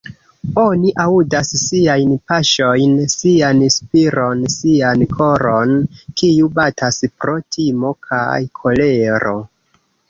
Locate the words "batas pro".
6.59-7.39